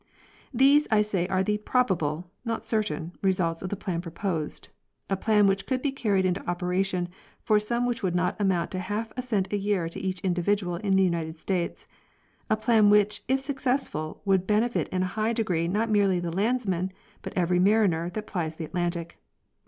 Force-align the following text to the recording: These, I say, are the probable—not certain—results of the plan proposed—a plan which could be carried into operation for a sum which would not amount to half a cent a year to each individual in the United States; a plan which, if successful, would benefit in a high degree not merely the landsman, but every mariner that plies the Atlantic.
These, 0.51 0.87
I 0.89 1.03
say, 1.03 1.27
are 1.27 1.43
the 1.43 1.59
probable—not 1.59 2.65
certain—results 2.65 3.61
of 3.61 3.69
the 3.69 3.75
plan 3.75 4.01
proposed—a 4.01 5.15
plan 5.17 5.45
which 5.45 5.67
could 5.67 5.83
be 5.83 5.91
carried 5.91 6.25
into 6.25 6.43
operation 6.49 7.07
for 7.43 7.57
a 7.57 7.59
sum 7.59 7.85
which 7.85 8.01
would 8.01 8.15
not 8.15 8.35
amount 8.41 8.71
to 8.71 8.79
half 8.79 9.13
a 9.15 9.21
cent 9.21 9.53
a 9.53 9.57
year 9.59 9.87
to 9.89 9.99
each 9.99 10.19
individual 10.21 10.77
in 10.77 10.95
the 10.95 11.03
United 11.03 11.37
States; 11.37 11.85
a 12.49 12.57
plan 12.57 12.89
which, 12.89 13.21
if 13.27 13.41
successful, 13.41 14.23
would 14.25 14.47
benefit 14.47 14.87
in 14.87 15.03
a 15.03 15.13
high 15.13 15.33
degree 15.33 15.67
not 15.67 15.87
merely 15.87 16.19
the 16.19 16.31
landsman, 16.31 16.91
but 17.21 17.33
every 17.35 17.59
mariner 17.59 18.09
that 18.09 18.25
plies 18.25 18.55
the 18.55 18.65
Atlantic. 18.65 19.19